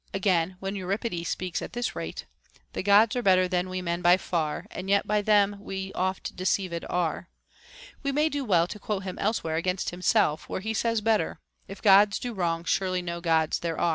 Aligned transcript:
Again, 0.15 0.57
when 0.59 0.75
Euripides 0.75 1.29
speaks 1.29 1.61
at 1.61 1.73
this 1.73 1.95
rate,— 1.95 2.25
The 2.73 2.81
Gods 2.81 3.15
are 3.15 3.21
better 3.21 3.47
than 3.47 3.69
we 3.69 3.83
men 3.83 4.01
by 4.01 4.17
far, 4.17 4.65
And 4.71 4.89
yet 4.89 5.05
by 5.05 5.21
them 5.21 5.57
we 5.59 5.93
oft 5.93 6.35
deceived 6.35 6.83
are,— 6.89 7.29
we 8.03 8.11
may 8.11 8.27
do 8.27 8.43
well 8.43 8.65
to 8.65 8.79
quote 8.79 9.03
him 9.03 9.19
elsewhere 9.19 9.57
against 9.57 9.91
himself, 9.91 10.49
where 10.49 10.61
he 10.61 10.73
says 10.73 11.01
better,— 11.01 11.39
If 11.67 11.83
Gods 11.83 12.17
do 12.17 12.33
wrong, 12.33 12.63
surely 12.63 13.03
no 13.03 13.21
Gods 13.21 13.59
there 13.59 13.77
are. 13.79 13.89